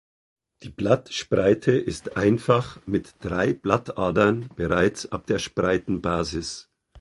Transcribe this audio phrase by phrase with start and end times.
[0.63, 6.71] Die Blattspreite ist einfach mit drei Blattadern bereits ab der Spreitenbasis.